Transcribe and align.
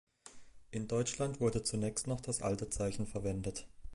In 0.71 0.87
Deutschland 0.87 1.39
wurde 1.41 1.61
zunächst 1.61 2.07
noch 2.07 2.21
das 2.21 2.41
alte 2.41 2.67
Zeichen 2.71 3.05
verwendet. 3.05 3.67